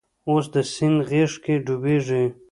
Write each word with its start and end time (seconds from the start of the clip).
اوس 0.27 0.45
د 0.53 0.55
سیند 0.73 0.97
غیږ 1.09 1.31
کې 1.43 1.53
ډوبیږې 1.65 2.23